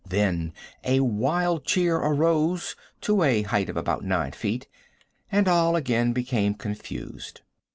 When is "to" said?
3.01-3.21